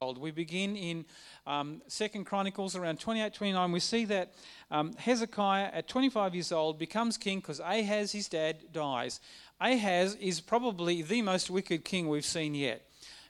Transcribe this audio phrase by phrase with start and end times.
[0.00, 1.04] We begin in
[1.44, 3.72] um, Second Chronicles around 28, 29.
[3.72, 4.32] We see that
[4.70, 9.18] um, Hezekiah, at 25 years old, becomes king because Ahaz, his dad, dies.
[9.60, 12.82] Ahaz is probably the most wicked king we've seen yet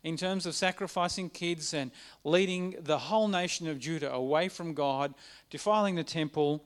[0.05, 1.91] in terms of sacrificing kids and
[2.23, 5.15] leading the whole nation of Judah away from God,
[5.49, 6.63] defiling the temple,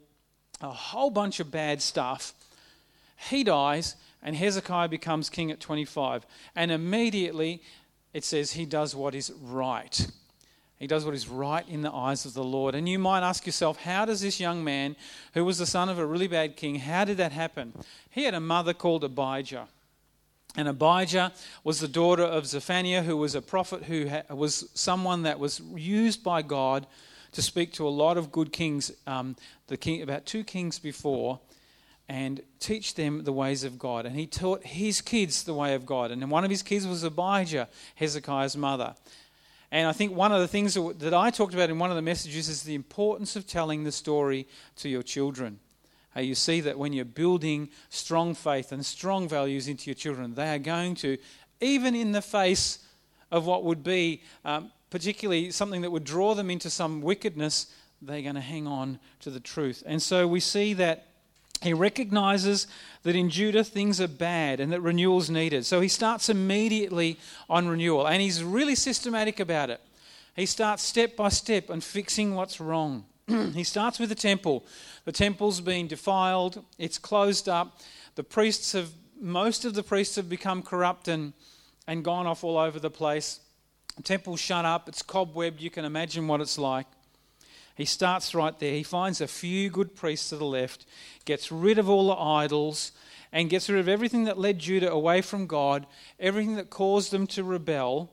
[0.60, 2.34] a whole bunch of bad stuff.
[3.30, 6.26] He dies, and Hezekiah becomes king at 25.
[6.56, 7.62] And immediately
[8.12, 10.06] it says he does what is right.
[10.76, 12.74] He does what is right in the eyes of the Lord.
[12.74, 14.96] And you might ask yourself, how does this young man,
[15.32, 17.72] who was the son of a really bad king, how did that happen?
[18.10, 19.68] He had a mother called Abijah.
[20.56, 21.32] And Abijah
[21.64, 26.22] was the daughter of Zephaniah, who was a prophet who was someone that was used
[26.22, 26.86] by God
[27.32, 29.36] to speak to a lot of good kings, um,
[29.68, 31.40] the king, about two kings before,
[32.12, 34.04] and teach them the ways of God.
[34.04, 36.10] And he taught his kids the way of God.
[36.10, 38.94] And one of his kids was Abijah, Hezekiah's mother.
[39.70, 42.02] And I think one of the things that I talked about in one of the
[42.02, 44.46] messages is the importance of telling the story
[44.76, 45.58] to your children.
[46.14, 50.54] You see that when you're building strong faith and strong values into your children, they
[50.54, 51.16] are going to,
[51.62, 52.80] even in the face
[53.30, 58.20] of what would be um, particularly something that would draw them into some wickedness, they're
[58.20, 59.82] going to hang on to the truth.
[59.86, 61.06] And so we see that
[61.62, 62.66] he recognizes
[63.02, 65.64] that in Judah things are bad and that renewal is needed.
[65.64, 67.18] So he starts immediately
[67.48, 69.80] on renewal and he's really systematic about it.
[70.34, 73.04] He starts step by step and fixing what's wrong.
[73.26, 74.64] he starts with the temple.
[75.04, 77.80] The temple's been defiled, it's closed up.
[78.14, 78.90] The priests have,
[79.20, 81.32] most of the priests have become corrupt and,
[81.86, 83.40] and gone off all over the place.
[83.96, 85.60] The temple's shut up, it's cobwebbed.
[85.60, 86.86] You can imagine what it's like.
[87.74, 88.72] He starts right there.
[88.72, 90.86] He finds a few good priests to the left,
[91.24, 92.92] gets rid of all the idols,
[93.32, 95.86] and gets rid of everything that led Judah away from God,
[96.20, 98.10] everything that caused them to rebel,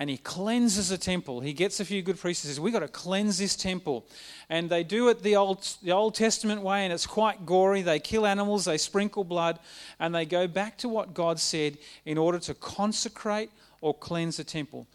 [0.00, 1.40] and he cleanses the temple.
[1.40, 4.06] He gets a few good priests and says, We've got to cleanse this temple.
[4.48, 7.82] And they do it the Old, the Old Testament way, and it's quite gory.
[7.82, 9.58] They kill animals, they sprinkle blood,
[9.98, 11.76] and they go back to what God said
[12.06, 13.50] in order to consecrate
[13.82, 14.86] or cleanse the temple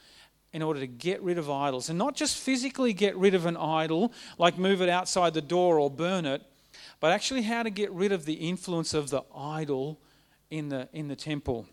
[0.55, 1.89] in order to get rid of idols.
[1.89, 5.77] And not just physically get rid of an idol, like move it outside the door
[5.77, 6.41] or burn it,
[7.01, 9.99] but actually how to get rid of the influence of the idol
[10.49, 11.66] in the, in the temple.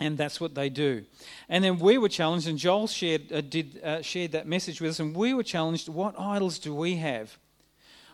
[0.00, 1.04] And that's what they do.
[1.48, 4.90] And then we were challenged, and Joel shared, uh, did, uh, shared that message with
[4.90, 7.38] us, and we were challenged what idols do we have?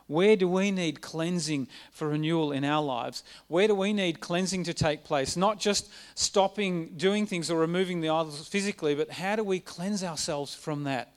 [0.07, 3.23] Where do we need cleansing for renewal in our lives?
[3.49, 5.37] Where do we need cleansing to take place?
[5.37, 10.03] Not just stopping doing things or removing the idols physically, but how do we cleanse
[10.05, 11.13] ourselves from that?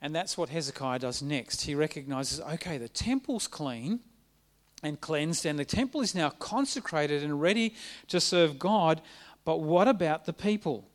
[0.00, 1.62] And that's what Hezekiah does next.
[1.62, 4.00] He recognizes okay, the temple's clean
[4.82, 7.74] and cleansed, and the temple is now consecrated and ready
[8.08, 9.00] to serve God,
[9.44, 10.88] but what about the people?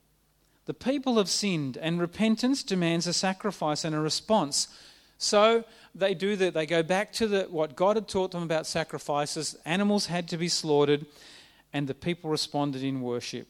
[0.65, 4.67] The people have sinned, and repentance demands a sacrifice and a response.
[5.17, 5.63] So
[5.95, 6.53] they do that.
[6.53, 9.55] They go back to the, what God had taught them about sacrifices.
[9.65, 11.05] Animals had to be slaughtered,
[11.73, 13.47] and the people responded in worship.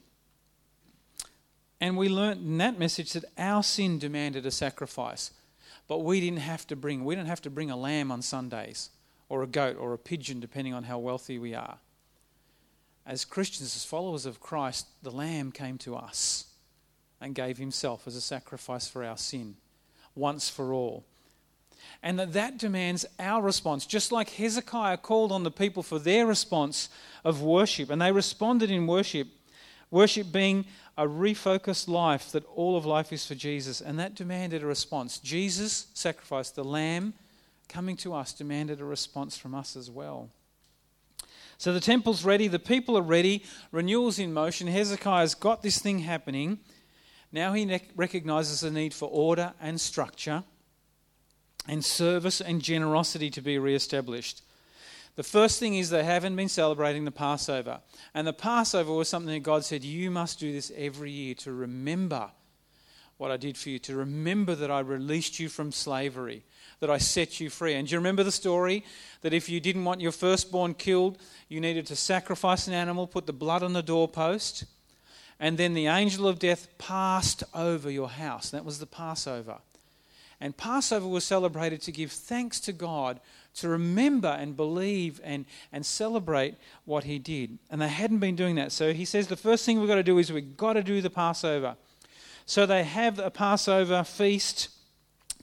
[1.79, 5.31] And we learnt in that message that our sin demanded a sacrifice,
[5.87, 7.05] but we didn't have to bring.
[7.05, 8.89] We didn't have to bring a lamb on Sundays,
[9.29, 11.77] or a goat, or a pigeon, depending on how wealthy we are.
[13.05, 16.45] As Christians, as followers of Christ, the lamb came to us
[17.21, 19.55] and gave himself as a sacrifice for our sin,
[20.15, 21.05] once for all
[22.03, 23.85] and that that demands our response.
[23.85, 26.89] Just like Hezekiah called on the people for their response
[27.23, 29.27] of worship, and they responded in worship,
[29.91, 30.65] worship being
[30.97, 35.19] a refocused life that all of life is for Jesus, and that demanded a response.
[35.19, 37.13] Jesus sacrificed the lamb
[37.67, 40.29] coming to us demanded a response from us as well.
[41.57, 44.67] So the temple's ready, the people are ready, renewal's in motion.
[44.67, 46.59] Hezekiah's got this thing happening.
[47.31, 50.43] Now he recognizes the need for order and structure
[51.67, 54.41] and service and generosity to be re-established.
[55.17, 57.79] The first thing is they haven't been celebrating the Passover.
[58.13, 61.51] And the Passover was something that God said, You must do this every year to
[61.51, 62.29] remember
[63.17, 66.43] what I did for you, to remember that I released you from slavery,
[66.81, 67.73] that I set you free.
[67.73, 68.85] And do you remember the story
[69.21, 71.17] that if you didn't want your firstborn killed,
[71.49, 74.65] you needed to sacrifice an animal, put the blood on the doorpost,
[75.39, 78.51] and then the angel of death passed over your house.
[78.51, 79.57] That was the Passover.
[80.39, 83.19] And Passover was celebrated to give thanks to God,
[83.55, 86.55] to remember and believe and, and celebrate
[86.85, 87.57] what He did.
[87.69, 88.71] And they hadn't been doing that.
[88.71, 91.01] So he says the first thing we've got to do is we've got to do
[91.01, 91.75] the Passover.
[92.45, 94.69] So they have a Passover feast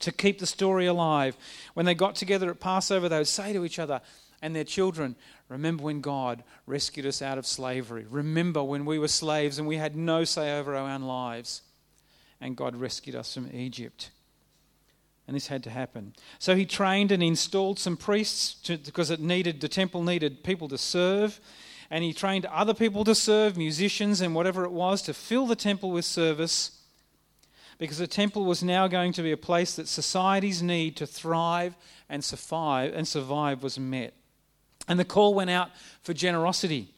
[0.01, 1.37] to keep the story alive.
[1.75, 4.01] When they got together at Passover, they would say to each other
[4.41, 5.17] and their children,
[5.49, 8.07] Remember when God rescued us out of slavery.
[8.09, 11.63] Remember when we were slaves and we had no say over our own lives.
[12.41, 14.11] and God rescued us from Egypt.
[15.27, 16.15] And this had to happen.
[16.39, 20.69] So he trained and installed some priests to, because it needed the temple needed people
[20.69, 21.41] to serve,
[21.91, 25.57] and he trained other people to serve, musicians and whatever it was, to fill the
[25.57, 26.81] temple with service.
[27.79, 31.75] Because the temple was now going to be a place that society's need to thrive
[32.09, 34.15] and survive and survive was met.
[34.87, 35.71] And the call went out
[36.03, 36.89] for generosity,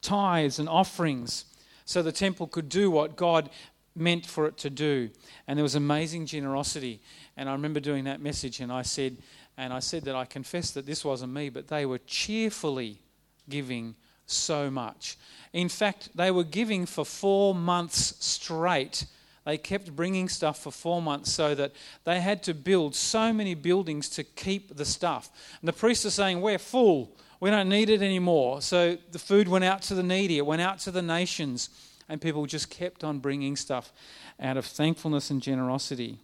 [0.00, 1.44] tithes and offerings,
[1.84, 3.50] so the temple could do what God
[3.94, 5.10] meant for it to do.
[5.46, 7.00] And there was amazing generosity.
[7.36, 9.18] And I remember doing that message, and I said,
[9.56, 13.00] and I said that I confessed that this wasn't me, but they were cheerfully
[13.48, 13.94] giving
[14.26, 15.16] so much.
[15.52, 19.06] In fact, they were giving for four months straight.
[19.44, 21.72] They kept bringing stuff for four months so that
[22.04, 25.30] they had to build so many buildings to keep the stuff.
[25.60, 27.16] And the priests are saying, We're full.
[27.38, 28.62] We don't need it anymore.
[28.62, 31.70] So the food went out to the needy, it went out to the nations,
[32.08, 33.92] and people just kept on bringing stuff
[34.40, 36.18] out of thankfulness and generosity.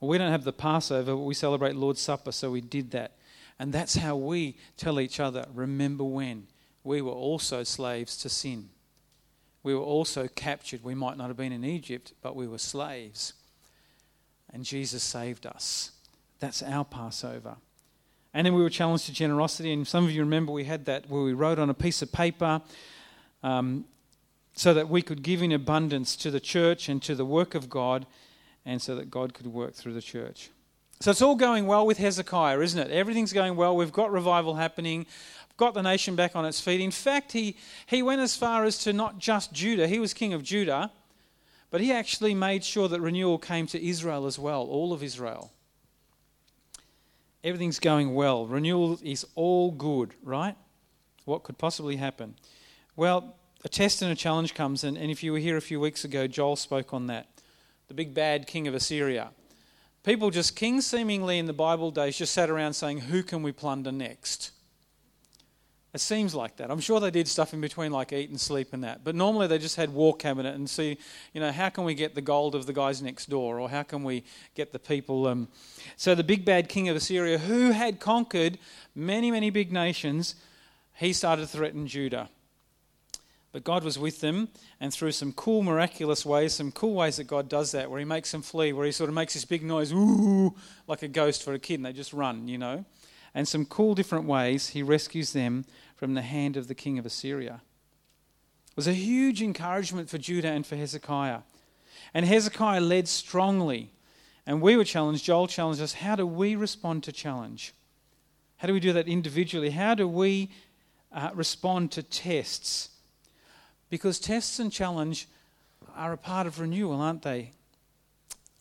[0.00, 3.12] Well, we don't have the Passover, but we celebrate Lord's Supper, so we did that.
[3.58, 6.46] And that's how we tell each other remember when
[6.82, 8.70] we were also slaves to sin.
[9.62, 10.82] We were also captured.
[10.82, 13.34] We might not have been in Egypt, but we were slaves.
[14.52, 15.92] And Jesus saved us.
[16.38, 17.56] That's our Passover.
[18.32, 19.72] And then we were challenged to generosity.
[19.72, 22.10] And some of you remember we had that where we wrote on a piece of
[22.10, 22.62] paper
[23.42, 23.84] um,
[24.54, 27.68] so that we could give in abundance to the church and to the work of
[27.68, 28.06] God
[28.64, 30.50] and so that God could work through the church.
[31.00, 32.90] So it's all going well with Hezekiah, isn't it?
[32.90, 33.74] Everything's going well.
[33.74, 35.06] We've got revival happening,
[35.56, 36.80] got the nation back on its feet.
[36.80, 40.34] In fact, he, he went as far as to not just Judah, he was king
[40.34, 40.92] of Judah,
[41.70, 45.52] but he actually made sure that renewal came to Israel as well, all of Israel.
[47.42, 48.46] Everything's going well.
[48.46, 50.56] Renewal is all good, right?
[51.24, 52.34] What could possibly happen?
[52.96, 55.80] Well, a test and a challenge comes, and, and if you were here a few
[55.80, 57.29] weeks ago, Joel spoke on that
[57.90, 59.30] the big bad king of Assyria.
[60.04, 63.50] People just, kings seemingly in the Bible days, just sat around saying, Who can we
[63.50, 64.52] plunder next?
[65.92, 66.70] It seems like that.
[66.70, 69.02] I'm sure they did stuff in between, like eat and sleep and that.
[69.02, 70.98] But normally they just had war cabinet and see,
[71.34, 73.82] you know, how can we get the gold of the guys next door, or how
[73.82, 74.22] can we
[74.54, 75.26] get the people.
[75.26, 75.48] Um...
[75.96, 78.56] So the big bad king of Assyria, who had conquered
[78.94, 80.36] many, many big nations,
[80.94, 82.28] he started to threaten Judah.
[83.52, 84.48] But God was with them,
[84.78, 88.04] and through some cool, miraculous ways, some cool ways that God does that, where He
[88.04, 90.54] makes them flee, where He sort of makes this big noise, ooh,
[90.86, 92.84] like a ghost for a kid, and they just run, you know.
[93.34, 95.64] And some cool, different ways, He rescues them
[95.96, 97.60] from the hand of the king of Assyria.
[98.70, 101.40] It was a huge encouragement for Judah and for Hezekiah.
[102.14, 103.90] And Hezekiah led strongly.
[104.46, 107.74] And we were challenged, Joel challenged us how do we respond to challenge?
[108.58, 109.70] How do we do that individually?
[109.70, 110.50] How do we
[111.12, 112.90] uh, respond to tests?
[113.90, 115.28] Because tests and challenge
[115.94, 117.50] are a part of renewal, aren't they?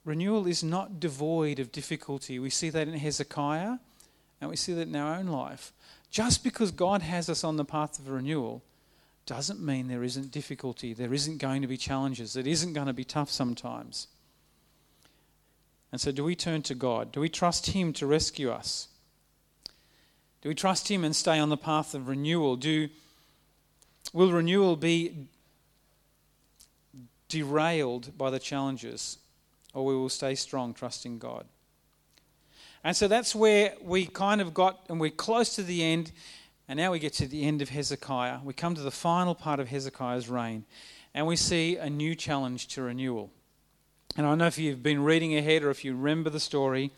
[0.04, 2.40] Renewal is not devoid of difficulty.
[2.40, 3.78] We see that in Hezekiah
[4.42, 5.72] and we see that in our own life.
[6.10, 8.64] Just because God has us on the path of renewal
[9.26, 12.94] doesn't mean there isn't difficulty, there isn't going to be challenges, it isn't going to
[12.94, 14.08] be tough sometimes.
[15.92, 17.12] And so, do we turn to God?
[17.12, 18.88] Do we trust Him to rescue us?
[20.42, 22.56] Do we trust Him and stay on the path of renewal?
[22.56, 22.90] Do
[24.14, 25.28] Will renewal be
[27.28, 29.18] derailed by the challenges,
[29.74, 31.46] or we will stay strong, trusting God?
[32.84, 36.12] And so that's where we kind of got, and we're close to the end,
[36.68, 38.40] and now we get to the end of Hezekiah.
[38.44, 40.66] We come to the final part of Hezekiah's reign,
[41.14, 43.32] and we see a new challenge to renewal.
[44.16, 46.92] And I don't know if you've been reading ahead or if you remember the story,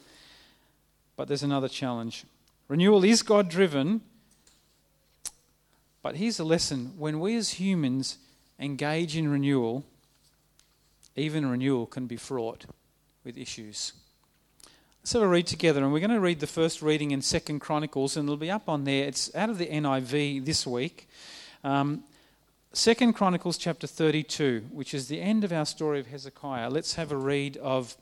[1.18, 2.26] but there's another challenge.
[2.68, 4.02] Renewal is God driven,
[6.04, 8.18] but here's a lesson when we as humans
[8.60, 9.86] engage in renewal,
[11.16, 12.66] even renewal can be fraught
[13.24, 13.94] with issues.
[15.02, 17.60] Let's have a read together, and we're going to read the first reading in Second
[17.60, 19.08] Chronicles, and it'll be up on there.
[19.08, 21.10] It's out of the NIV this week.
[21.64, 22.04] Um,
[22.74, 26.70] Second Chronicles chapter 32, which is the end of our story of Hezekiah.
[26.70, 27.98] Let's have a read of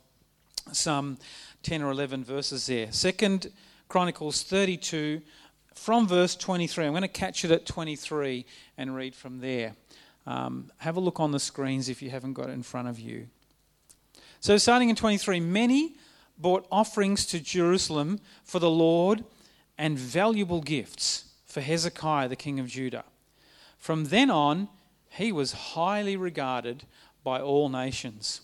[0.72, 1.18] some
[1.62, 2.92] 10 or 11 verses there.
[2.92, 3.50] Second
[3.88, 5.22] Chronicles 32,
[5.74, 6.86] from verse 23.
[6.86, 8.44] I'm going to catch it at 23
[8.76, 9.74] and read from there.
[10.26, 13.00] Um, have a look on the screens if you haven't got it in front of
[13.00, 13.28] you.
[14.40, 15.96] So, starting in 23, many
[16.38, 19.24] brought offerings to Jerusalem for the Lord
[19.76, 23.04] and valuable gifts for Hezekiah, the king of Judah.
[23.78, 24.68] From then on,
[25.10, 26.84] he was highly regarded
[27.24, 28.42] by all nations.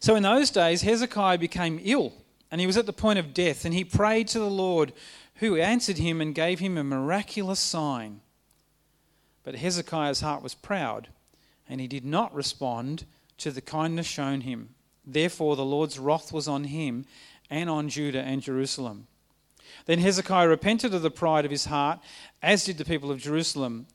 [0.00, 2.12] So, in those days, Hezekiah became ill
[2.54, 4.92] and he was at the point of death, and he prayed to the Lord
[5.36, 8.20] who answered him and gave him a miraculous sign.
[9.42, 11.08] But Hezekiah's heart was proud,
[11.68, 13.04] and he did not respond
[13.38, 14.74] to the kindness shown him.
[15.04, 17.04] Therefore, the Lord's wrath was on him
[17.50, 19.06] and on Judah and Jerusalem.
[19.86, 21.98] Then Hezekiah repented of the pride of his heart,
[22.42, 23.86] as did the people of Jerusalem.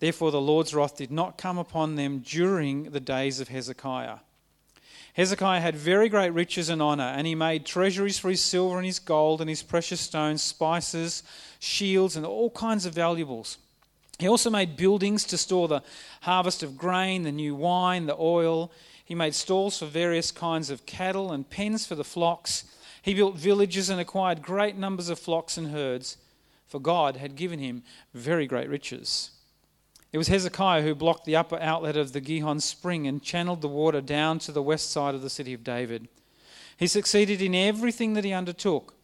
[0.00, 4.18] Therefore, the Lord's wrath did not come upon them during the days of Hezekiah.
[5.14, 8.86] Hezekiah had very great riches and honor, and he made treasuries for his silver and
[8.86, 11.22] his gold and his precious stones, spices,
[11.58, 13.58] shields, and all kinds of valuables.
[14.18, 15.82] He also made buildings to store the
[16.20, 18.70] harvest of grain, the new wine, the oil.
[19.04, 22.64] He made stalls for various kinds of cattle and pens for the flocks.
[23.02, 26.18] He built villages and acquired great numbers of flocks and herds,
[26.66, 27.82] for God had given him
[28.14, 29.30] very great riches.
[30.12, 33.68] It was Hezekiah who blocked the upper outlet of the Gihon spring and channeled the
[33.68, 36.08] water down to the west side of the city of David.
[36.76, 38.94] He succeeded in everything that he undertook.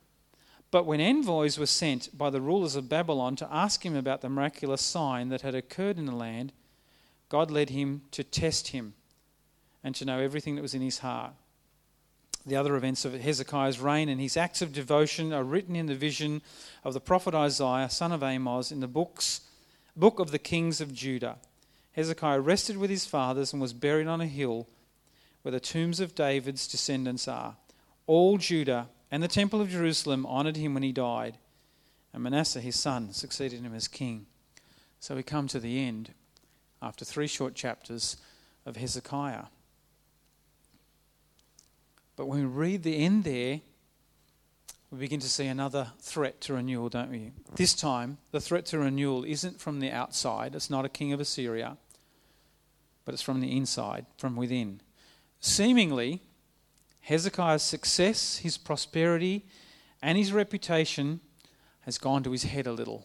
[0.73, 4.29] But when envoys were sent by the rulers of Babylon to ask him about the
[4.29, 6.53] miraculous sign that had occurred in the land,
[7.29, 8.95] God led him to test him
[9.85, 11.33] and to know everything that was in his heart.
[12.45, 15.95] The other events of Hezekiah's reign and his acts of devotion are written in the
[15.95, 16.43] vision
[16.83, 19.43] of the prophet Isaiah, son of Amos, in the books,
[19.97, 21.39] book of the kings of Judah.
[21.93, 24.69] Hezekiah rested with his fathers and was buried on a hill
[25.43, 27.57] where the tombs of David's descendants are.
[28.07, 31.39] All Judah and the temple of Jerusalem honored him when he died,
[32.13, 34.27] and Manasseh, his son, succeeded him as king.
[35.01, 36.13] So we come to the end
[36.83, 38.17] after three short chapters
[38.67, 39.45] of Hezekiah.
[42.17, 43.61] But when we read the end there,
[44.91, 47.33] we begin to see another threat to renewal, don't we?
[47.57, 51.21] This time, the threat to renewal isn't from the outside, it's not a king of
[51.21, 51.77] Assyria,
[53.05, 54.81] but it's from the inside, from within.
[55.41, 56.23] Seemingly,
[57.03, 59.45] Hezekiah's success, his prosperity,
[60.03, 61.21] and his reputation
[61.81, 63.05] has gone to his head a little.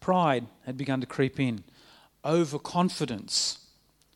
[0.00, 1.64] Pride had begun to creep in,
[2.24, 3.58] overconfidence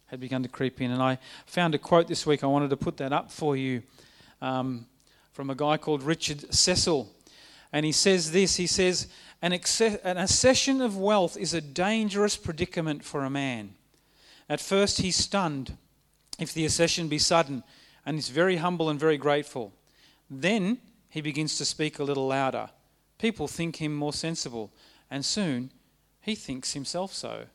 [0.06, 0.90] had begun to creep in.
[0.90, 3.82] And I found a quote this week, I wanted to put that up for you
[4.42, 4.86] um,
[5.40, 7.10] from a guy called Richard Cecil.
[7.72, 9.06] And he says this he says,
[9.40, 9.54] an,
[10.04, 13.72] an accession of wealth is a dangerous predicament for a man.
[14.50, 15.78] At first, he's stunned
[16.38, 17.64] if the accession be sudden,
[18.04, 19.72] and he's very humble and very grateful.
[20.28, 20.76] Then
[21.08, 22.68] he begins to speak a little louder.
[23.16, 24.70] People think him more sensible,
[25.10, 25.72] and soon
[26.20, 27.46] he thinks himself so.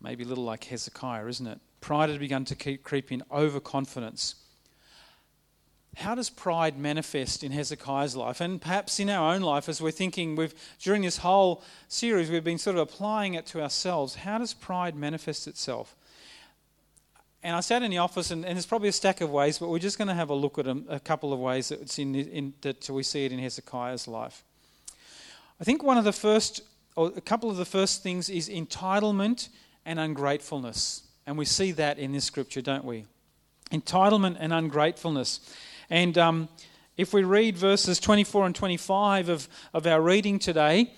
[0.00, 1.58] Maybe a little like Hezekiah, isn't it?
[1.80, 4.36] Pride had begun to keep, creep in, overconfidence.
[5.96, 9.90] How does pride manifest in Hezekiah's life and perhaps in our own life as we're
[9.90, 14.14] thinking we've during this whole series we've been sort of applying it to ourselves.
[14.14, 15.94] How does pride manifest itself?
[17.42, 19.68] And I sat in the office, and, and there's probably a stack of ways, but
[19.68, 22.14] we're just going to have a look at a, a couple of ways that, in,
[22.14, 24.44] in, that we see it in Hezekiah's life.
[25.60, 26.60] I think one of the first,
[26.94, 29.48] or a couple of the first things is entitlement
[29.84, 31.02] and ungratefulness.
[31.26, 33.06] And we see that in this scripture, don't we?
[33.72, 35.40] Entitlement and ungratefulness.
[35.92, 36.48] And um,
[36.96, 40.90] if we read verses 24 and 25 of, of our reading today,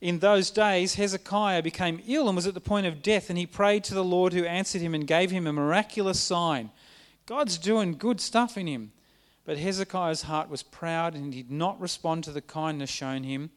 [0.00, 3.44] in those days Hezekiah became ill and was at the point of death, and he
[3.44, 6.70] prayed to the Lord who answered him and gave him a miraculous sign.
[7.26, 8.92] God's doing good stuff in him.
[9.44, 13.50] But Hezekiah's heart was proud and he did not respond to the kindness shown him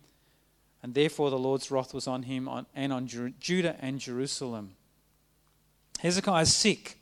[0.82, 3.08] and therefore the Lord's wrath was on him and on
[3.40, 4.72] Judah and Jerusalem.
[6.00, 6.99] Hezekiah is sick.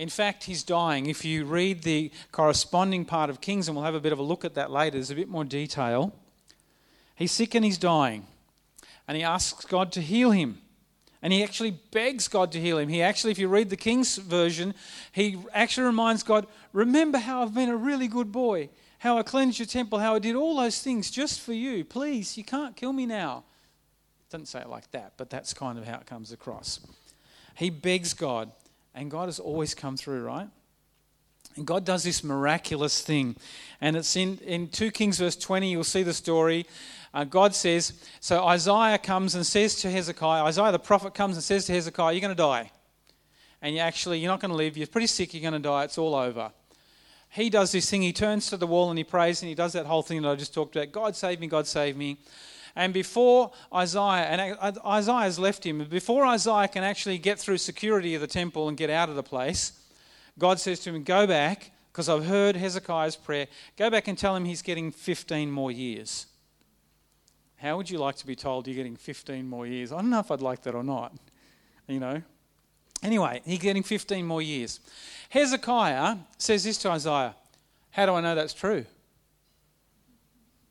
[0.00, 1.06] In fact, he's dying.
[1.06, 4.22] If you read the corresponding part of Kings, and we'll have a bit of a
[4.22, 6.14] look at that later, there's a bit more detail.
[7.14, 8.26] He's sick and he's dying.
[9.06, 10.62] And he asks God to heal him.
[11.20, 12.88] And he actually begs God to heal him.
[12.88, 14.72] He actually, if you read the King's version,
[15.12, 19.58] he actually reminds God, Remember how I've been a really good boy how I cleansed
[19.58, 21.86] your temple, how I did all those things just for you.
[21.86, 23.44] Please, you can't kill me now.
[24.28, 26.80] It doesn't say it like that, but that's kind of how it comes across.
[27.54, 28.52] He begs God,
[28.94, 30.48] and God has always come through, right?
[31.56, 33.36] And God does this miraculous thing.
[33.80, 36.66] And it's in, in 2 Kings, verse 20, you'll see the story.
[37.12, 41.42] Uh, God says, So Isaiah comes and says to Hezekiah, Isaiah the prophet comes and
[41.42, 42.70] says to Hezekiah, You're going to die.
[43.62, 44.76] And you actually, you're not going to live.
[44.76, 45.34] You're pretty sick.
[45.34, 45.84] You're going to die.
[45.84, 46.52] It's all over
[47.30, 48.02] he does this thing.
[48.02, 50.28] He turns to the wall and he prays and he does that whole thing that
[50.28, 52.18] I just talked about God save me, God save me.
[52.76, 58.20] And before Isaiah, and Isaiah's left him, before Isaiah can actually get through security of
[58.20, 59.72] the temple and get out of the place,
[60.38, 63.46] God says to him, Go back, because I've heard Hezekiah's prayer.
[63.76, 66.26] Go back and tell him he's getting 15 more years.
[67.56, 69.92] How would you like to be told you're getting 15 more years?
[69.92, 71.12] I don't know if I'd like that or not.
[71.86, 72.22] You know,
[73.02, 74.80] Anyway, he's getting 15 more years.
[75.30, 77.34] Hezekiah says this to Isaiah
[77.90, 78.84] How do I know that's true?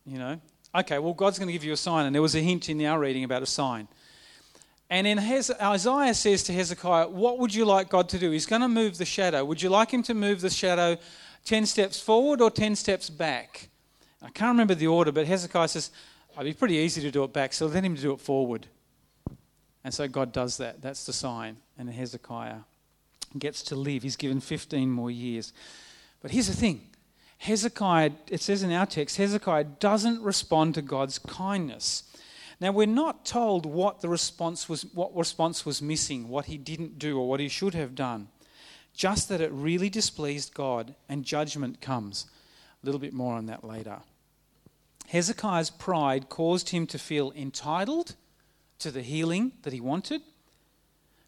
[0.05, 0.41] You know?
[0.73, 2.83] Okay, well, God's going to give you a sign, and there was a hint in
[2.85, 3.87] our reading about a sign.
[4.89, 8.31] And then Isaiah says to Hezekiah, What would you like God to do?
[8.31, 9.45] He's going to move the shadow.
[9.45, 10.97] Would you like him to move the shadow
[11.45, 13.69] 10 steps forward or 10 steps back?
[14.21, 15.91] I can't remember the order, but Hezekiah says,
[16.31, 18.67] oh, It'd be pretty easy to do it back, so let him do it forward.
[19.83, 20.81] And so God does that.
[20.81, 21.57] That's the sign.
[21.77, 22.59] And Hezekiah
[23.37, 24.03] gets to live.
[24.03, 25.53] He's given 15 more years.
[26.21, 26.87] But here's the thing
[27.39, 32.03] Hezekiah, it says in our text, Hezekiah doesn't respond to God's kindness.
[32.59, 36.99] Now we're not told what the response was what response was missing, what he didn't
[36.99, 38.27] do or what he should have done.
[38.93, 42.25] Just that it really displeased God and judgment comes.
[42.83, 43.99] A little bit more on that later.
[45.07, 48.15] Hezekiah's pride caused him to feel entitled
[48.79, 50.21] to the healing that he wanted,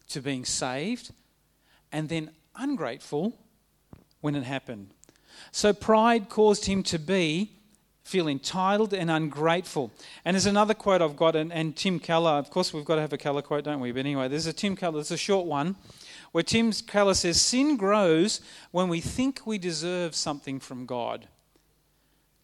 [0.08, 1.10] to being saved,
[1.90, 3.38] and then ungrateful
[4.20, 4.90] when it happened.
[5.50, 7.52] So pride caused him to be
[8.02, 9.90] feel entitled and ungrateful.
[10.24, 13.00] And there's another quote I've got, and, and, Tim Keller, of course, we've got to
[13.00, 13.92] have a Keller quote, don't we?
[13.92, 15.76] But anyway, there's a Tim Keller, it's a short one,
[16.32, 21.28] where Tim Keller says, Sin grows when we think we deserve something from God.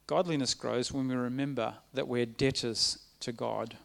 [0.06, 3.76] Godliness grows when we remember that we're debtors to God.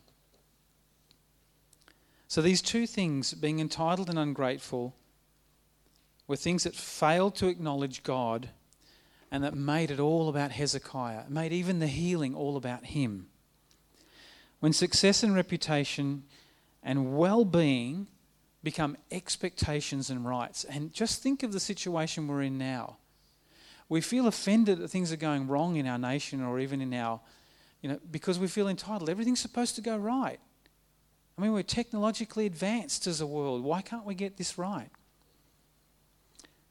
[2.27, 4.95] So these two things, being entitled and ungrateful,
[6.27, 8.49] were things that failed to acknowledge God
[9.33, 13.25] and that made it all about Hezekiah, made even the healing all about him.
[14.59, 16.25] When success and reputation
[16.83, 18.05] and well being
[18.61, 22.97] become expectations and rights, and just think of the situation we're in now.
[23.89, 27.19] We feel offended that things are going wrong in our nation or even in our,
[27.81, 29.09] you know, because we feel entitled.
[29.09, 30.39] Everything's supposed to go right.
[31.39, 33.63] I mean, we're technologically advanced as a world.
[33.63, 34.91] Why can't we get this right?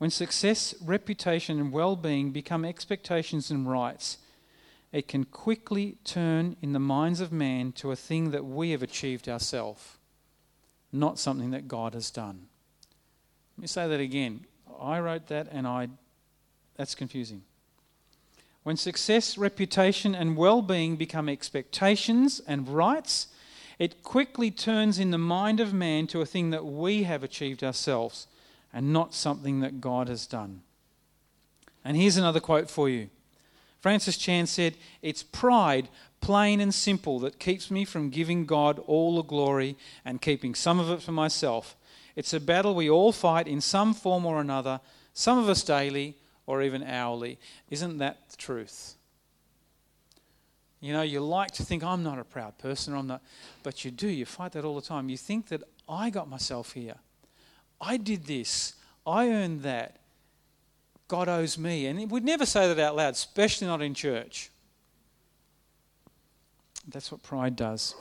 [0.02, 4.18] When success, reputation, and well being become expectations and rights,
[4.90, 8.82] it can quickly turn in the minds of man to a thing that we have
[8.82, 9.98] achieved ourselves,
[10.90, 12.48] not something that God has done.
[13.56, 14.44] Let me say that again.
[14.80, 15.88] I wrote that and I
[16.74, 17.44] that's confusing.
[18.64, 23.28] When success, reputation, and well being become expectations and rights,
[23.78, 27.62] it quickly turns in the mind of man to a thing that we have achieved
[27.62, 28.26] ourselves,
[28.72, 30.62] and not something that God has done.
[31.84, 33.10] And here's another quote for you.
[33.80, 35.88] Francis Chan said, It's pride,
[36.20, 40.78] plain and simple, that keeps me from giving God all the glory and keeping some
[40.78, 41.76] of it for myself.
[42.14, 44.80] It's a battle we all fight in some form or another,
[45.14, 47.38] some of us daily or even hourly.
[47.70, 48.94] Isn't that the truth?
[50.80, 53.22] You know, you like to think, I'm not a proud person, I'm not,
[53.62, 54.08] but you do.
[54.08, 55.08] You fight that all the time.
[55.08, 56.96] You think that I got myself here.
[57.82, 58.74] I did this.
[59.04, 59.98] I earned that.
[61.08, 61.86] God owes me.
[61.86, 64.50] And we'd never say that out loud, especially not in church.
[66.88, 67.94] That's what pride does.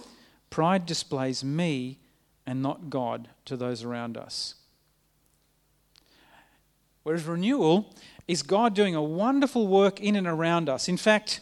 [0.50, 2.00] Pride displays me
[2.46, 4.56] and not God to those around us.
[7.04, 7.94] Whereas renewal
[8.28, 10.88] is God doing a wonderful work in and around us.
[10.88, 11.42] In fact,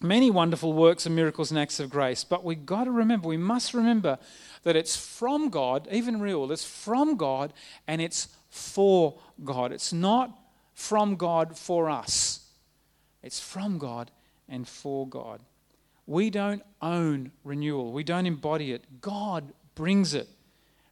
[0.00, 2.24] many wonderful works and miracles and acts of grace.
[2.24, 4.18] But we've got to remember, we must remember
[4.62, 7.52] that it's from God, even real, it's from God
[7.86, 9.72] and it's for God.
[9.72, 10.30] It's not
[10.74, 12.46] from God for us,
[13.22, 14.10] it's from God
[14.48, 15.40] and for God.
[16.06, 19.00] We don't own renewal, we don't embody it.
[19.00, 20.28] God brings it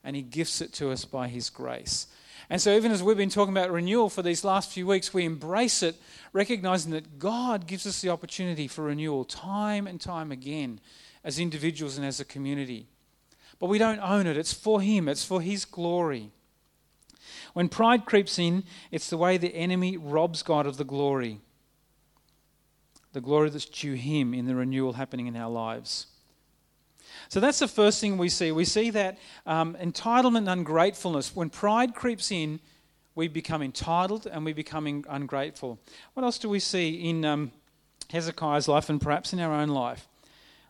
[0.04, 2.06] and He gifts it to us by His grace.
[2.48, 5.24] And so, even as we've been talking about renewal for these last few weeks, we
[5.24, 5.94] embrace it,
[6.32, 10.80] recognizing that God gives us the opportunity for renewal time and time again
[11.22, 12.88] as individuals and as a community.
[13.60, 16.32] But we don't own it, it's for Him, it's for His glory.
[17.52, 21.40] When pride creeps in, it's the way the enemy robs God of the glory.
[23.12, 26.06] The glory that's due Him in the renewal happening in our lives.
[27.28, 28.50] So that's the first thing we see.
[28.50, 31.36] We see that um, entitlement and ungratefulness.
[31.36, 32.60] When pride creeps in,
[33.14, 35.78] we become entitled and we become ungrateful.
[36.14, 37.52] What else do we see in um,
[38.10, 40.08] Hezekiah's life and perhaps in our own life?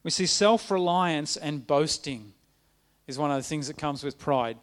[0.03, 2.33] We see self reliance and boasting
[3.11, 4.57] is one of the things that comes with pride.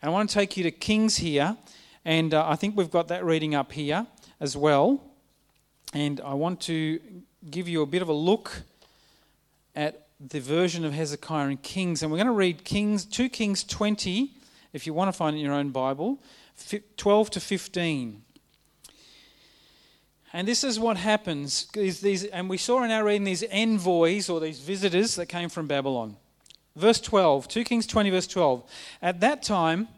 [0.00, 1.56] And I want to take you to Kings here,
[2.04, 4.06] and uh, I think we've got that reading up here
[4.40, 5.04] as well.
[5.92, 6.98] And I want to
[7.50, 8.62] give you a bit of a look
[9.76, 12.02] at the version of Hezekiah in Kings.
[12.02, 14.30] And we're going to read Kings 2 Kings 20,
[14.72, 16.18] if you want to find it in your own Bible,
[16.96, 18.22] 12 to 15.
[20.32, 21.66] And this is what happens.
[21.74, 25.50] These, these, and we saw in our reading these envoys or these visitors that came
[25.50, 26.16] from Babylon.
[26.80, 28.62] Verse 12, 2 Kings 20, verse 12.
[29.02, 29.88] At that time,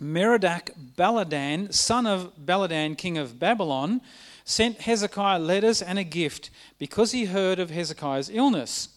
[0.00, 4.00] Merodach Baladan, son of Baladan, king of Babylon,
[4.44, 8.88] sent Hezekiah letters and a gift because he heard of Hezekiah's illness.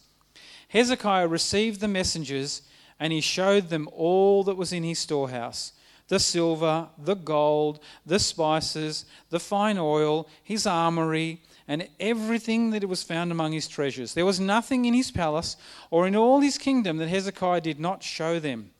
[0.68, 2.62] Hezekiah received the messengers
[3.00, 5.72] And he showed them all that was in his storehouse
[6.10, 13.04] the silver, the gold, the spices, the fine oil, his armory, and everything that was
[13.04, 14.12] found among his treasures.
[14.12, 15.56] There was nothing in his palace
[15.88, 18.72] or in all his kingdom that Hezekiah did not show them.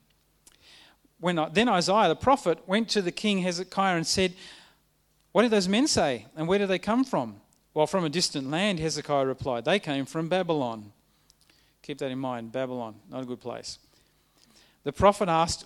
[1.21, 4.35] When, then Isaiah the prophet went to the king Hezekiah and said,
[5.31, 7.37] What did those men say, and where did they come from?
[7.75, 10.91] Well, from a distant land, Hezekiah replied, They came from Babylon.
[11.83, 13.79] Keep that in mind Babylon, not a good place.
[14.83, 15.65] The prophet asked,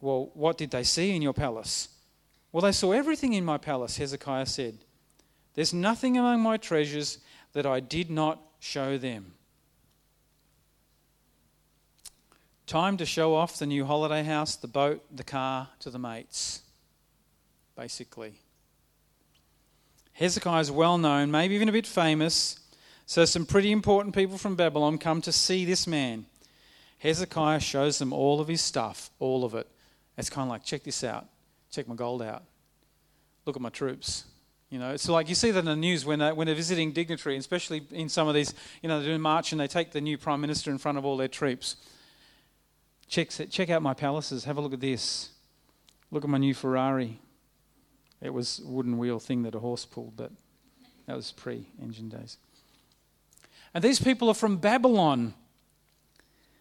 [0.00, 1.88] Well, what did they see in your palace?
[2.52, 4.78] Well, they saw everything in my palace, Hezekiah said.
[5.54, 7.18] There's nothing among my treasures
[7.52, 9.34] that I did not show them.
[12.66, 16.62] Time to show off the new holiday house, the boat, the car to the mates,
[17.74, 18.34] basically.
[20.12, 22.60] Hezekiah is well known, maybe even a bit famous,
[23.06, 26.26] so some pretty important people from Babylon come to see this man.
[26.98, 29.66] Hezekiah shows them all of his stuff, all of it.
[30.18, 31.26] It's kind of like, check this out,
[31.70, 32.42] check my gold out,
[33.46, 34.24] look at my troops.
[34.68, 36.92] You know, it's like you see that in the news when, they, when they're visiting
[36.92, 38.52] dignitary, especially in some of these,
[38.82, 40.98] you know, they do a march and they take the new prime minister in front
[40.98, 41.76] of all their troops.
[43.08, 44.44] Check, check out my palaces.
[44.44, 45.30] Have a look at this.
[46.10, 47.18] Look at my new Ferrari.
[48.20, 50.32] It was a wooden wheel thing that a horse pulled, but
[51.06, 52.36] that was pre engine days.
[53.72, 55.32] And these people are from Babylon.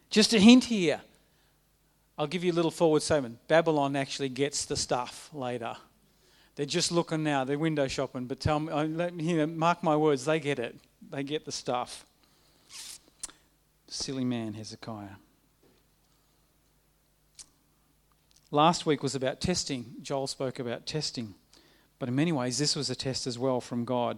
[0.10, 1.02] Just a hint here.
[2.18, 3.48] I'll give you a little forward statement.
[3.48, 5.76] Babylon actually gets the stuff later.
[6.56, 7.44] They're just looking now.
[7.44, 8.26] They're window shopping.
[8.26, 10.76] But tell me, uh, you know, mark my words, they get it.
[11.12, 12.06] They get the stuff.
[13.88, 15.18] Silly man, Hezekiah.
[18.50, 19.94] Last week was about testing.
[20.02, 21.36] Joel spoke about testing.
[22.00, 24.18] But in many ways, this was a test as well from God.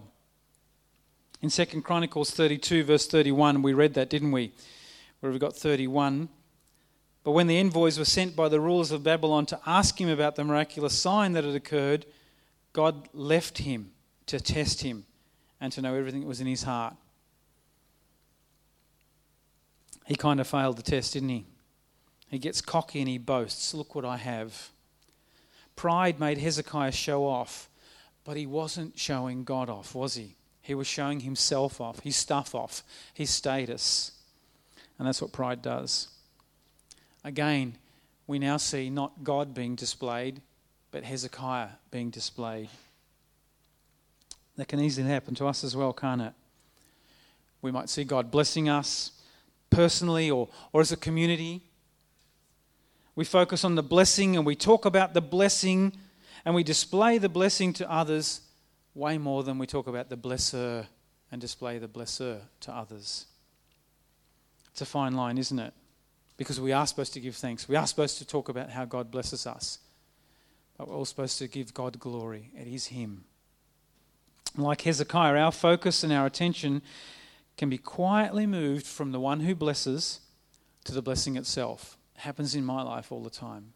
[1.42, 4.52] In 2 Chronicles 32, verse 31, we read that, didn't we?
[5.20, 6.28] Where we got 31.
[7.22, 10.36] But when the envoys were sent by the rulers of Babylon to ask him about
[10.36, 12.06] the miraculous sign that had occurred,
[12.72, 13.92] God left him
[14.26, 15.04] to test him
[15.60, 16.94] and to know everything that was in his heart.
[20.06, 21.44] He kind of failed the test, didn't he?
[22.30, 24.70] He gets cocky and he boasts, Look what I have.
[25.76, 27.68] Pride made Hezekiah show off,
[28.24, 30.36] but he wasn't showing God off, was he?
[30.62, 34.12] He was showing himself off, his stuff off, his status.
[34.98, 36.08] And that's what pride does.
[37.24, 37.76] Again,
[38.26, 40.40] we now see not God being displayed,
[40.90, 42.68] but Hezekiah being displayed.
[44.56, 46.32] That can easily happen to us as well, can't it?
[47.62, 49.12] We might see God blessing us
[49.68, 51.62] personally or, or as a community.
[53.14, 55.92] We focus on the blessing and we talk about the blessing
[56.44, 58.40] and we display the blessing to others
[58.94, 60.86] way more than we talk about the blesser
[61.30, 63.26] and display the blesser to others.
[64.72, 65.74] It's a fine line, isn't it?
[66.40, 67.68] Because we are supposed to give thanks.
[67.68, 69.78] We are supposed to talk about how God blesses us.
[70.78, 72.50] But we're all supposed to give God glory.
[72.58, 73.24] It is Him.
[74.56, 76.80] Like Hezekiah, our focus and our attention
[77.58, 80.20] can be quietly moved from the one who blesses
[80.84, 81.98] to the blessing itself.
[82.16, 83.74] It happens in my life all the time.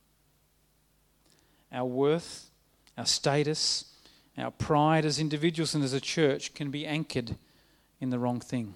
[1.70, 2.48] Our worth,
[2.96, 3.92] our status,
[4.38, 7.36] our pride as individuals and as a church can be anchored
[8.00, 8.72] in the wrong thing.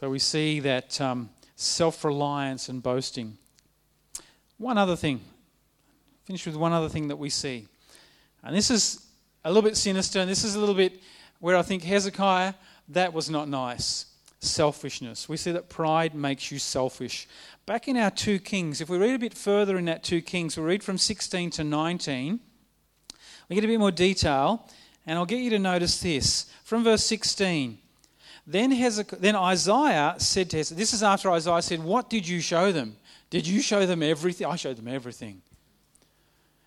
[0.00, 3.36] So we see that um, self reliance and boasting
[4.56, 5.20] one other thing.
[6.24, 7.68] Finish with one other thing that we see.
[8.42, 9.04] And this is
[9.44, 11.02] a little bit sinister, and this is a little bit
[11.40, 12.54] where I think Hezekiah,
[12.88, 14.06] that was not nice.
[14.38, 15.28] Selfishness.
[15.28, 17.28] We see that pride makes you selfish.
[17.66, 20.56] Back in our 2 Kings, if we read a bit further in that 2 Kings,
[20.56, 22.40] we read from 16 to 19,
[23.50, 24.66] we get a bit more detail,
[25.04, 26.50] and I'll get you to notice this.
[26.64, 27.76] From verse 16,
[28.50, 32.40] then, Hezekiah, then Isaiah said to Hezekiah, this is after Isaiah said, What did you
[32.40, 32.96] show them?
[33.30, 34.46] Did you show them everything?
[34.46, 35.40] I showed them everything.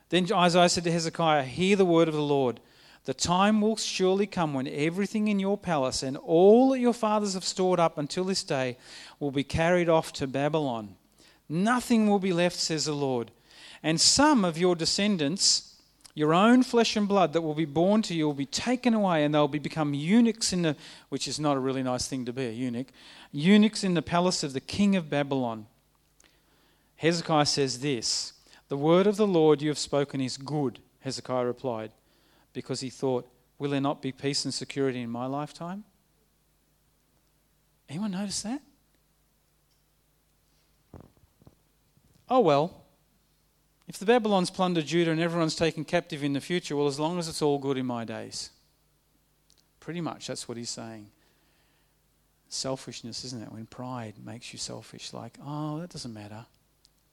[0.07, 2.61] Then Isaiah said to Hezekiah, Hear the word of the Lord.
[3.05, 7.33] The time will surely come when everything in your palace and all that your fathers
[7.33, 8.77] have stored up until this day
[9.19, 10.95] will be carried off to Babylon.
[11.49, 13.31] Nothing will be left, says the Lord.
[13.81, 15.72] And some of your descendants,
[16.15, 19.23] your own flesh and blood that will be born to you, will be taken away,
[19.23, 20.75] and they'll be become eunuchs in the,
[21.09, 22.87] which is not a really nice thing to be, a eunuch,
[23.31, 25.65] eunuchs in the palace of the king of Babylon.
[26.97, 28.33] Hezekiah says this
[28.69, 31.91] The word of the Lord you have spoken is good, Hezekiah replied,
[32.53, 35.83] because he thought, Will there not be peace and security in my lifetime?
[37.89, 38.61] Anyone notice that?
[42.29, 42.82] Oh, well,
[43.93, 47.19] if the Babylons plunder Judah and everyone's taken captive in the future, well, as long
[47.19, 48.49] as it's all good in my days.
[49.79, 51.11] Pretty much that's what he's saying.
[52.49, 53.51] selfishness, isn't it?
[53.51, 56.43] When pride makes you selfish, like, oh, that doesn't matter.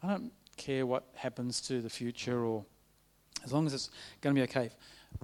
[0.02, 2.64] I don't care what happens to the future, or
[3.44, 3.90] as long as it's
[4.22, 4.70] going to be okay.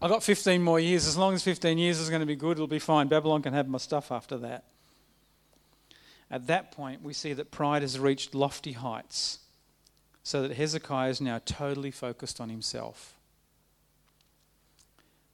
[0.03, 1.07] I've got 15 more years.
[1.07, 3.09] As long as 15 years is going to be good, it'll be fine.
[3.09, 4.65] Babylon can have my stuff after that.
[6.31, 9.39] At that point, we see that pride has reached lofty heights,
[10.27, 13.15] so that Hezekiah is now totally focused on himself.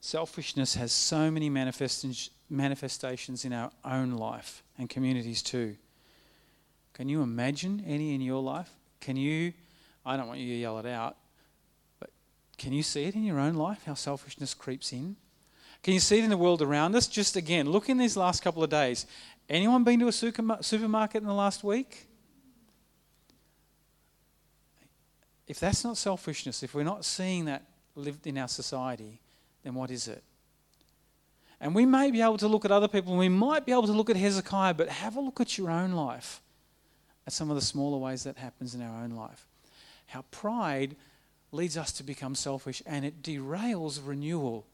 [0.03, 5.77] Selfishness has so many manifestations in our own life and communities too.
[6.93, 8.69] Can you imagine any in your life?
[9.01, 9.55] Can you,
[10.05, 11.17] I don't want you to yell it out,
[11.99, 12.11] but
[12.59, 15.17] can you see it in your own life, how selfishness creeps in?
[15.83, 17.07] Can you see it in the world around us?
[17.07, 19.07] Just again, look in these last couple of days.
[19.49, 22.09] Anyone been to a supermarket in the last week?
[25.53, 29.21] If that's not selfishness, if we're not seeing that lived in our society,
[29.63, 30.25] then what is it?
[31.61, 33.87] And we may be able to look at other people, and we might be able
[33.87, 36.41] to look at Hezekiah, but have a look at your own life,
[37.27, 39.47] at some of the smaller ways that happens in our own life.
[40.07, 40.97] How pride
[41.51, 44.65] leads us to become selfish and it derails renewal.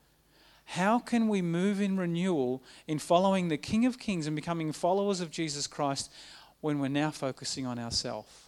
[0.64, 5.18] How can we move in renewal in following the King of Kings and becoming followers
[5.18, 6.12] of Jesus Christ
[6.60, 8.47] when we're now focusing on ourselves?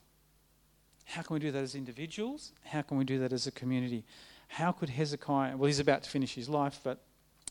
[1.11, 2.53] How can we do that as individuals?
[2.65, 4.05] How can we do that as a community?
[4.47, 7.01] How could Hezekiah, well, he's about to finish his life, but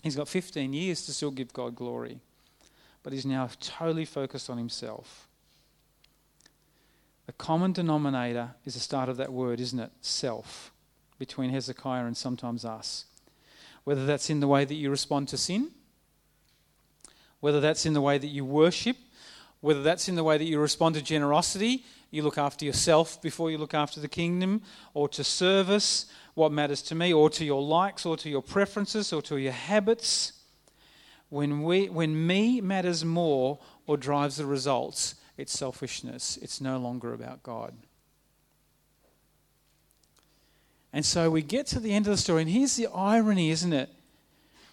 [0.01, 2.19] he's got 15 years to still give God glory.
[3.03, 5.27] But he's now totally focused on himself.
[7.25, 9.91] The common denominator is the start of that word, isn't it?
[9.99, 10.71] Self,
[11.17, 13.05] between Hezekiah and sometimes us.
[13.83, 15.71] Whether that's in the way that you respond to sin,
[17.41, 18.95] whether that's in the way that you worship,
[19.61, 23.51] whether that's in the way that you respond to generosity, you look after yourself before
[23.51, 24.61] you look after the kingdom,
[24.93, 29.11] or to service, what matters to me, or to your likes, or to your preferences,
[29.13, 30.33] or to your habits.
[31.29, 36.37] When, we, when me matters more or drives the results, it's selfishness.
[36.41, 37.73] It's no longer about God.
[40.91, 43.73] And so we get to the end of the story, and here's the irony, isn't
[43.73, 43.89] it?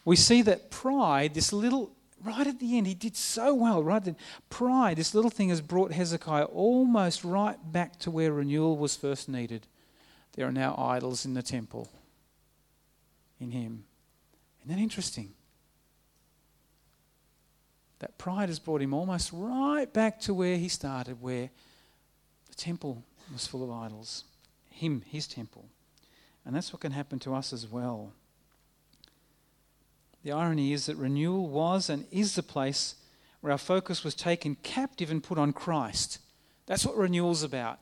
[0.04, 1.90] We see that pride, this little,
[2.26, 4.04] right at the end, he did so well, right?
[4.04, 4.16] Then
[4.50, 9.28] pride, this little thing has brought Hezekiah almost right back to where renewal was first
[9.28, 9.66] needed.
[10.34, 11.88] There are now idols in the temple
[13.40, 13.84] in him.
[14.60, 15.32] Isn't that interesting?
[17.98, 21.50] That pride has brought him almost right back to where he started, where
[22.48, 24.24] the temple was full of idols.
[24.70, 25.66] Him, his temple.
[26.44, 28.12] And that's what can happen to us as well.
[30.26, 32.96] The irony is that renewal was and is the place
[33.42, 36.18] where our focus was taken captive and put on Christ.
[36.66, 37.78] That's what renewal's about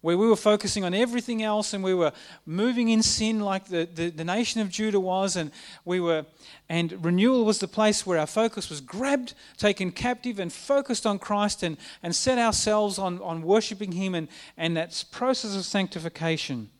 [0.00, 2.12] where we were focusing on everything else and we were
[2.46, 5.50] moving in sin like the, the, the, nation of Judah was, and
[5.84, 6.24] we were
[6.70, 11.18] and renewal was the place where our focus was grabbed, taken captive, and focused on
[11.18, 16.70] Christ and, and set ourselves on, on worshipping Him and, and that process of sanctification,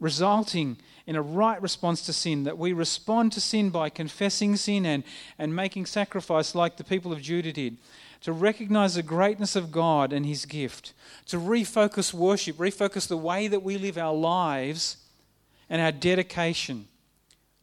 [0.00, 4.84] resulting in a right response to sin, that we respond to sin by confessing sin
[4.84, 5.04] and,
[5.38, 7.78] and making sacrifice like the people of Judah did
[8.20, 10.92] to recognize the greatness of God and His gift,
[11.26, 14.96] to refocus worship, refocus the way that we live our lives
[15.70, 16.86] and our dedication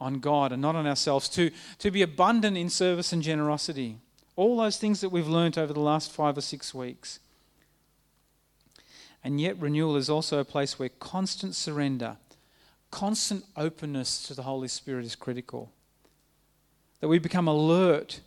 [0.00, 3.96] on God and not on ourselves, to, to be abundant in service and generosity.
[4.34, 7.18] All those things that we've learnt over the last five or six weeks.
[9.24, 12.16] And yet, renewal is also a place where constant surrender,
[12.96, 15.70] constant openness to the Holy Spirit is critical.
[17.00, 18.20] That we become alert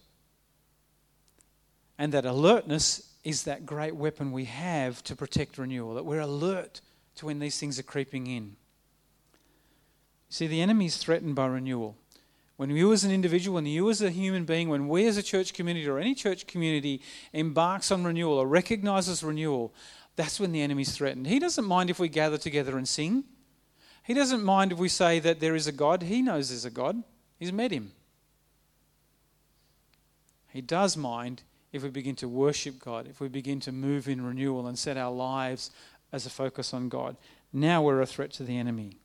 [1.97, 6.81] and that alertness is that great weapon we have to protect renewal, that we're alert
[7.15, 8.57] to when these things are creeping in.
[10.29, 11.97] See, the enemy is threatened by renewal.
[12.57, 15.23] When you as an individual, when you as a human being, when we as a
[15.23, 17.01] church community or any church community
[17.33, 19.73] embarks on renewal or recognizes renewal,
[20.15, 21.25] that's when the enemy's threatened.
[21.25, 23.23] He doesn't mind if we gather together and sing.
[24.09, 26.01] He doesn't mind if we say that there is a God.
[26.01, 27.03] He knows there's a God.
[27.37, 27.91] He's met him.
[30.47, 34.25] He does mind if we begin to worship God, if we begin to move in
[34.25, 35.69] renewal and set our lives
[36.11, 37.17] as a focus on God,
[37.53, 38.97] now we're a threat to the enemy.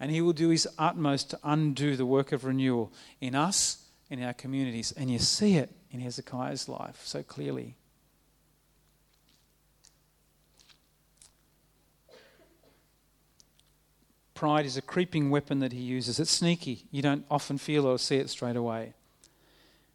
[0.00, 4.20] And he will do his utmost to undo the work of renewal in us, in
[4.20, 4.90] our communities.
[4.96, 7.76] And you see it in Hezekiah's life so clearly.
[14.42, 16.18] Pride is a creeping weapon that he uses.
[16.18, 16.82] It's sneaky.
[16.90, 18.92] You don't often feel or see it straight away.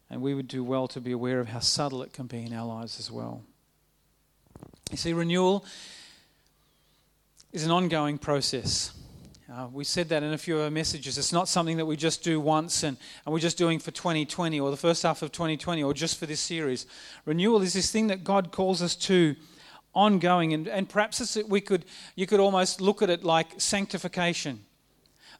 [0.08, 2.54] And we would do well to be aware of how subtle it can be in
[2.54, 3.42] our lives as well.
[4.90, 5.66] You see, renewal
[7.52, 8.94] is an ongoing process.
[9.52, 11.18] Uh, we said that in a few of our messages.
[11.18, 14.58] It's not something that we just do once and, and we're just doing for 2020
[14.60, 16.86] or the first half of 2020 or just for this series.
[17.26, 19.36] Renewal is this thing that God calls us to
[19.98, 21.84] ongoing, and, and perhaps we could,
[22.14, 24.60] you could almost look at it like sanctification.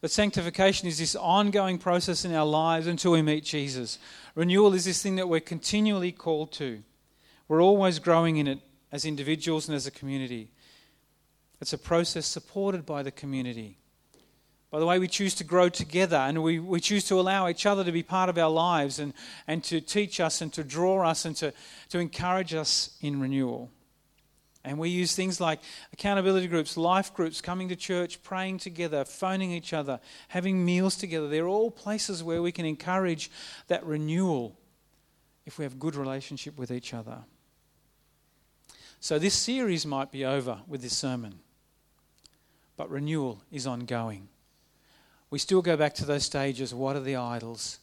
[0.01, 3.99] That sanctification is this ongoing process in our lives until we meet Jesus.
[4.35, 6.83] Renewal is this thing that we're continually called to.
[7.49, 8.59] We're always growing in it
[8.93, 10.51] as individuals and as a community.
[11.61, 13.79] It's a process supported by the community.
[14.71, 17.65] By the way, we choose to grow together and we, we choose to allow each
[17.65, 19.15] other to be part of our lives and,
[19.47, 21.55] and to teach us and to draw us and to,
[21.89, 23.71] to encourage us in renewal.
[24.65, 25.61] And we use things like
[25.93, 31.29] accountability groups, life groups, coming to church, praying together, phoning each other, having meals together.
[31.29, 33.31] They're all places where we can encourage
[33.69, 34.59] that renewal
[35.47, 37.19] if we have good relationship with each other.
[39.01, 41.39] So this series might be over with this sermon,
[42.77, 44.29] but renewal is ongoing
[45.31, 46.75] we still go back to those stages.
[46.75, 47.79] What are the idols?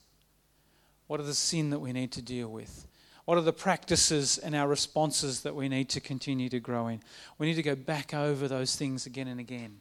[1.07, 2.87] What are the sin that we need to deal with?
[3.25, 7.01] What are the practices and our responses that we need to continue to grow in?
[7.37, 9.79] We need to go back over those things again and again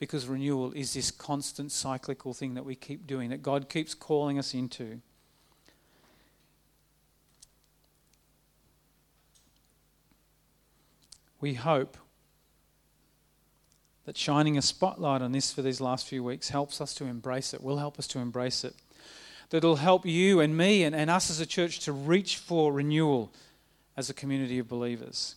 [0.00, 4.36] because renewal is this constant cyclical thing that we keep doing, that God keeps calling
[4.36, 5.00] us into.
[11.40, 11.96] We hope
[14.06, 17.54] that shining a spotlight on this for these last few weeks helps us to embrace
[17.54, 18.74] it, will help us to embrace it.
[19.52, 22.72] That it'll help you and me and, and us as a church to reach for
[22.72, 23.34] renewal
[23.98, 25.36] as a community of believers.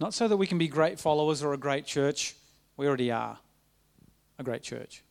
[0.00, 2.34] Not so that we can be great followers or a great church,
[2.76, 3.38] we already are
[4.36, 5.04] a great church.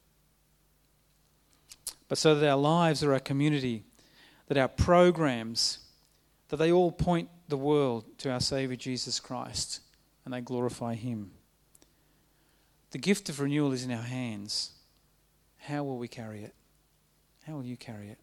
[2.09, 3.85] But so that our lives are a community,
[4.47, 5.79] that our programs,
[6.49, 9.79] that they all point the world to our Savior Jesus Christ
[10.25, 11.31] and they glorify Him.
[12.89, 14.71] The gift of renewal is in our hands.
[15.55, 16.53] How will we carry it?
[17.51, 18.17] How will you carry it?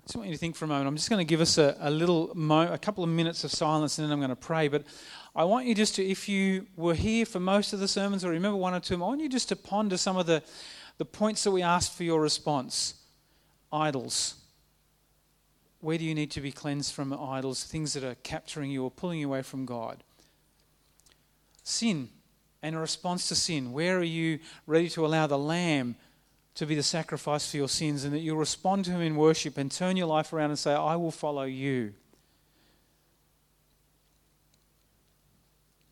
[0.00, 0.88] I just want you to think for a moment.
[0.88, 3.52] I'm just going to give us a, a little, mo- a couple of minutes of
[3.52, 4.66] silence, and then I'm going to pray.
[4.66, 4.82] But
[5.36, 8.30] I want you just to, if you were here for most of the sermons, or
[8.30, 10.42] remember one or two, I want you just to ponder some of the,
[10.96, 12.94] the points that we asked for your response.
[13.72, 14.34] Idols.
[15.78, 17.62] Where do you need to be cleansed from idols?
[17.62, 20.02] Things that are capturing you or pulling you away from God
[21.62, 22.08] sin
[22.62, 23.72] and a response to sin.
[23.72, 25.96] Where are you ready to allow the Lamb
[26.54, 29.58] to be the sacrifice for your sins and that you'll respond to Him in worship
[29.58, 31.94] and turn your life around and say, I will follow you?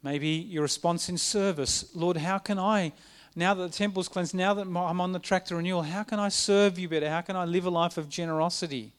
[0.02, 2.92] Maybe your response in service Lord, how can I,
[3.34, 6.18] now that the temple's cleansed, now that I'm on the track to renewal, how can
[6.18, 7.10] I serve you better?
[7.10, 8.92] How can I live a life of generosity?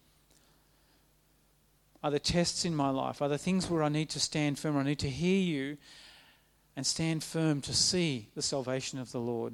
[2.04, 3.22] Are there tests in my life?
[3.22, 4.78] Are there things where I need to stand firm?
[4.78, 5.78] I need to hear you
[6.78, 9.54] and stand firm to see the salvation of the Lord?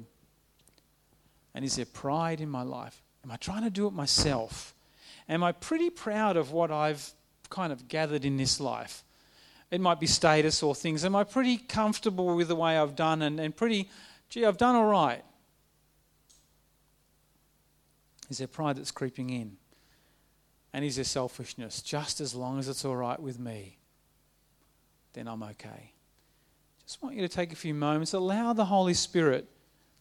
[1.54, 3.02] And is there pride in my life?
[3.24, 4.74] Am I trying to do it myself?
[5.26, 7.12] Am I pretty proud of what I've
[7.48, 9.02] kind of gathered in this life?
[9.70, 11.02] It might be status or things.
[11.02, 13.88] Am I pretty comfortable with the way I've done and, and pretty,
[14.28, 15.24] gee, I've done all right?
[18.28, 19.56] Is there pride that's creeping in?
[20.74, 21.80] And is there selfishness?
[21.80, 23.78] Just as long as it's all right with me,
[25.14, 25.93] then I'm okay
[26.86, 29.48] just want you to take a few moments, allow the Holy Spirit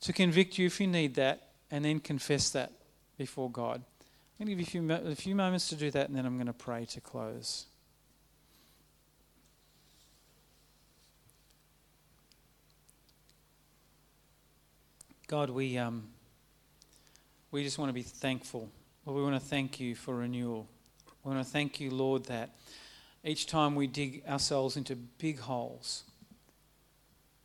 [0.02, 2.72] to convict you if you need that, and then confess that
[3.18, 3.82] before God.
[4.40, 6.26] I'm going to give you a few, a few moments to do that, and then
[6.26, 7.68] I'm going to pray to close.
[15.28, 16.04] God, we, um,
[17.50, 18.70] we just want to be thankful.
[19.06, 20.68] Lord, we want to thank you for renewal.
[21.24, 22.50] We want to thank you, Lord, that
[23.24, 26.04] each time we dig ourselves into big holes,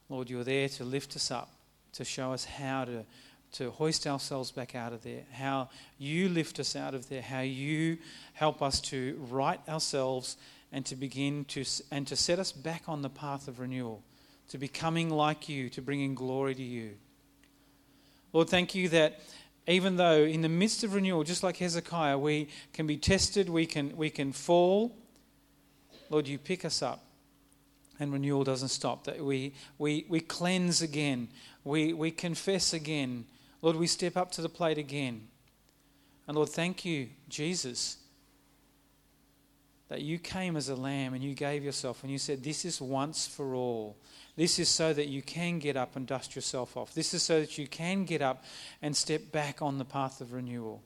[0.09, 1.51] Lord, you're there to lift us up,
[1.92, 3.05] to show us how to,
[3.53, 5.68] to hoist ourselves back out of there, how
[5.99, 7.99] you lift us out of there, how you
[8.33, 10.37] help us to right ourselves
[10.73, 14.03] and to begin to, and to set us back on the path of renewal,
[14.49, 16.92] to becoming like you, to bringing glory to you.
[18.33, 19.21] Lord, thank you that
[19.66, 23.66] even though in the midst of renewal, just like Hezekiah, we can be tested, we
[23.66, 24.97] can, we can fall,
[26.09, 27.05] Lord, you pick us up
[28.01, 29.05] and renewal doesn't stop.
[29.05, 31.28] That we, we, we cleanse again,
[31.64, 33.26] we, we confess again.
[33.61, 35.26] Lord, we step up to the plate again.
[36.26, 37.96] And Lord, thank you, Jesus,
[39.88, 42.80] that you came as a lamb and you gave yourself and you said, This is
[42.80, 43.96] once for all.
[44.36, 46.94] This is so that you can get up and dust yourself off.
[46.94, 48.44] This is so that you can get up
[48.82, 50.82] and step back on the path of renewal.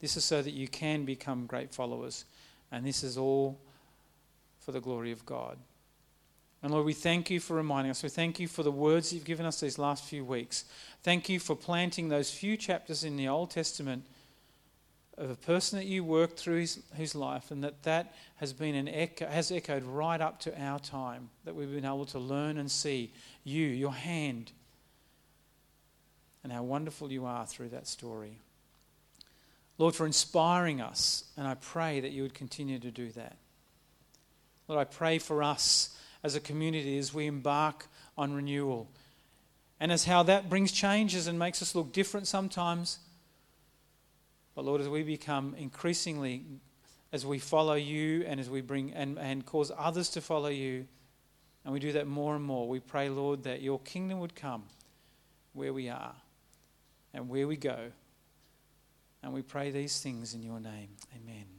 [0.00, 2.26] This is so that you can become great followers.
[2.70, 3.58] And this is all
[4.60, 5.56] for the glory of God.
[6.62, 8.02] And Lord, we thank you for reminding us.
[8.02, 10.64] We thank you for the words you've given us these last few weeks.
[11.02, 14.04] Thank you for planting those few chapters in the Old Testament
[15.18, 18.88] of a person that you worked through his, life, and that that has been an
[18.88, 21.30] echo, has echoed right up to our time.
[21.44, 23.12] That we've been able to learn and see
[23.44, 24.52] you, your hand,
[26.42, 28.38] and how wonderful you are through that story.
[29.78, 33.36] Lord, for inspiring us, and I pray that you would continue to do that.
[34.68, 35.95] Lord, I pray for us
[36.26, 37.86] as a community as we embark
[38.18, 38.90] on renewal.
[39.78, 42.98] And as how that brings changes and makes us look different sometimes.
[44.54, 46.44] But Lord, as we become increasingly,
[47.12, 50.86] as we follow you and as we bring and, and cause others to follow you,
[51.64, 54.64] and we do that more and more, we pray, Lord, that your kingdom would come
[55.52, 56.14] where we are
[57.14, 57.92] and where we go.
[59.22, 60.90] And we pray these things in your name.
[61.14, 61.55] Amen.